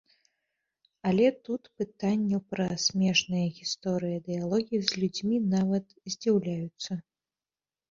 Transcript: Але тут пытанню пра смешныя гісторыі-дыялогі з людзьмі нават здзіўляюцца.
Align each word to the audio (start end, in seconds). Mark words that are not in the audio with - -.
Але 1.09 1.27
тут 1.47 1.69
пытанню 1.81 2.39
пра 2.55 2.67
смешныя 2.85 3.45
гісторыі-дыялогі 3.59 4.83
з 4.89 5.05
людзьмі 5.05 5.37
нават 5.55 5.85
здзіўляюцца. 6.15 6.93